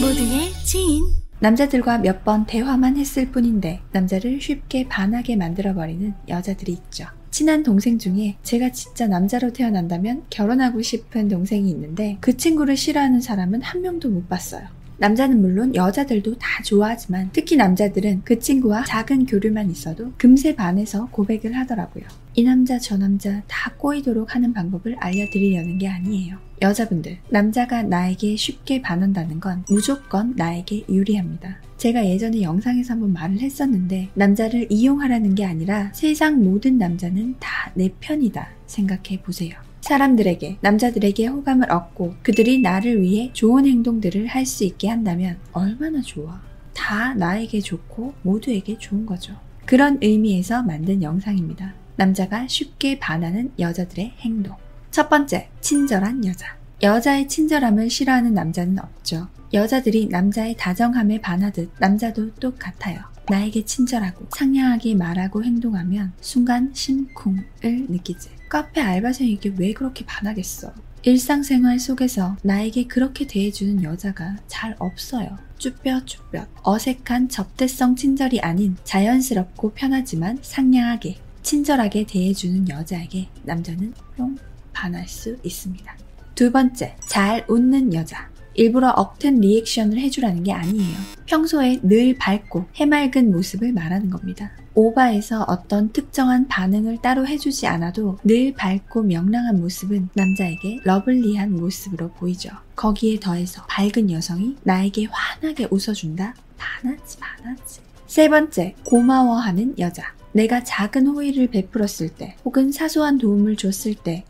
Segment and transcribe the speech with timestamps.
[0.00, 1.04] 모두의 지인
[1.40, 7.06] 남자들과 몇 번 대화만 했을 뿐인데 남자를 쉽게 반하게 만들어버리는 여자들이 있죠.
[7.30, 13.62] 친한 동생 중에 제가 진짜 남자로 태어난다면 결혼하고 싶은 동생이 있는데 그 친구를 싫어하는 사람은
[13.62, 14.66] 한 명도 못 봤어요.
[14.98, 21.56] 남자는 물론 여자들도 다 좋아하지만 특히 남자들은 그 친구와 작은 교류만 있어도 금세 반해서 고백을
[21.56, 22.04] 하더라고요.
[22.34, 26.36] 이 남자 저 남자 다 꼬이도록 하는 방법을 알려드리려는 게 아니에요.
[26.60, 31.58] 여자분들, 남자가 나에게 쉽게 반한다는 건 무조건 나에게 유리합니다.
[31.76, 37.90] 제가 예전에 영상에서 한번 말을 했었는데 남자를 이용하라는 게 아니라 세상 모든 남자는 다 내
[38.00, 39.67] 편이다 생각해 보세요.
[39.88, 46.40] 사람들에게, 남자들에게 호감을 얻고 그들이 나를 위해 좋은 행동들을 할 수 있게 한다면 얼마나 좋아.
[46.74, 49.34] 다 나에게 좋고 모두에게 좋은 거죠.
[49.64, 51.72] 그런 의미에서 만든 영상입니다.
[51.96, 54.56] 남자가 쉽게 반하는 여자들의 행동.
[54.90, 56.56] 첫 번째, 친절한 여자.
[56.82, 59.28] 여자의 친절함을 싫어하는 남자는 없죠.
[59.54, 63.00] 여자들이 남자의 다정함에 반하듯 남자도 똑같아요.
[63.30, 68.30] 나에게 친절하고 상냥하게 말하고 행동하면 순간 심쿵을 느끼지.
[68.48, 70.72] 카페 알바생에게 왜 그렇게 반하겠어?
[71.02, 75.38] 일상생활 속에서 나에게 그렇게 대해주는 여자가 잘 없어요.
[75.58, 84.36] 쭈뼛쭈뼛 어색한 접대성 친절이 아닌 자연스럽고 편하지만 상냥하게 친절하게 대해주는 여자에게 남자는 뿅
[84.72, 85.96] 반할 수 있습니다.
[86.34, 88.30] 두 번째, 잘 웃는 여자.
[88.58, 90.96] 일부러 억텐 리액션을 해주라는 게 아니에요.
[91.26, 94.50] 평소에 늘 밝고 해맑은 모습을 말하는 겁니다.
[94.74, 102.50] 오바에서 어떤 특정한 반응을 따로 해주지 않아도 늘 밝고 명랑한 모습은 남자에게 lovely한 모습으로 보이죠.
[102.74, 106.34] 거기에 더해서 밝은 여성이 나에게 환하게 웃어준다?
[106.56, 107.80] 반하지, 반하지.
[108.08, 110.17] 세 번째, 고마워하는 여자.
[110.32, 114.24] 내가 작은 호의를 베풀었을 때, 혹은 사소한 도움을 줬을 때,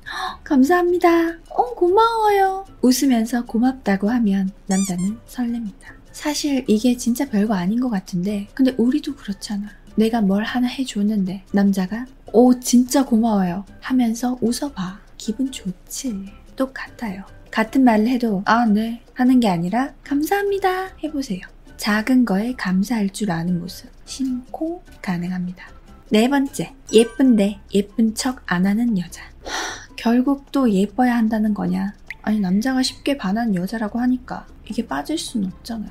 [0.45, 1.39] 감사합니다.
[1.51, 2.67] 어, 고마워요.
[2.83, 5.99] 웃으면서 고맙다고 하면 남자는 설렙니다.
[6.13, 9.69] 사실 이게 진짜 별거 아닌 것 같은데, 근데 우리도 그렇잖아.
[9.97, 13.65] 내가 뭘 하나 해줬는데, 남자가, 오, 진짜 고마워요.
[13.81, 15.01] 하면서 웃어봐.
[15.17, 16.27] 기분 좋지.
[16.57, 17.25] 똑같아요.
[17.51, 19.03] 같은 말을 해도, 아, 네.
[19.15, 20.97] 하는 게 아니라, 감사합니다.
[21.03, 21.41] 해보세요.
[21.77, 23.89] 작은 거에 감사할 줄 아는 모습.
[24.05, 25.78] 심고 가능합니다.
[26.11, 29.23] 네 번째, 예쁜데 예쁜 척 안 하는 여자.
[29.45, 31.93] 하, 결국 또 예뻐야 한다는 거냐?
[32.23, 35.91] 아니, 남자가 쉽게 반하는 여자라고 하니까 이게 빠질 수는 없잖아요.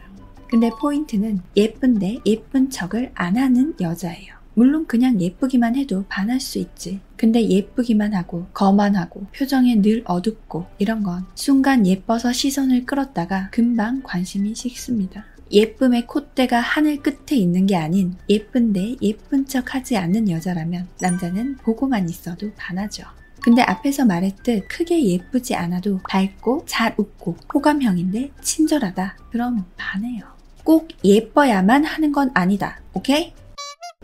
[0.49, 4.33] 근데 포인트는 예쁜데 예쁜 척을 안 하는 여자예요.
[4.55, 6.99] 물론 그냥 예쁘기만 해도 반할 수 있지.
[7.15, 14.55] 근데 예쁘기만 하고 거만하고 표정에 늘 어둡고 이런 건 순간 예뻐서 시선을 끌었다가 금방 관심이
[14.55, 15.25] 식습니다.
[15.51, 22.09] 예쁨의 콧대가 하늘 끝에 있는 게 아닌 예쁜데 예쁜 척 하지 않는 여자라면 남자는 보고만
[22.09, 23.03] 있어도 반하죠.
[23.41, 29.17] 근데 앞에서 말했듯 크게 예쁘지 않아도 밝고 잘 웃고 호감형인데 친절하다.
[29.31, 30.25] 그럼 반해요.
[30.63, 32.81] 꼭 예뻐야만 하는 건 아니다.
[32.93, 33.33] 오케이?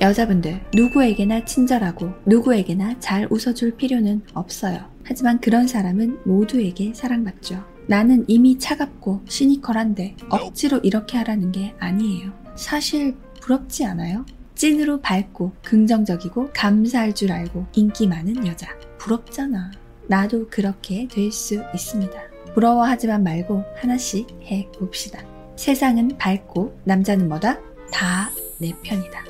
[0.01, 4.89] 여자분들, 누구에게나 친절하고 누구에게나 잘 웃어줄 필요는 없어요.
[5.03, 7.72] 하지만 그런 사람은 모두에게 사랑받죠.
[7.87, 12.31] 나는 이미 차갑고 시니컬한데 억지로 이렇게 하라는 게 아니에요.
[12.55, 14.25] 사실 부럽지 않아요?
[14.55, 18.67] 찐으로 밝고 긍정적이고 감사할 줄 알고 인기 많은 여자.
[18.97, 19.71] 부럽잖아.
[20.07, 22.13] 나도 그렇게 될 수 있습니다.
[22.53, 25.19] 부러워하지만 말고 하나씩 해 봅시다.
[25.55, 27.59] 세상은 밝고 남자는 뭐다?
[27.91, 29.25] 다 내 편이다.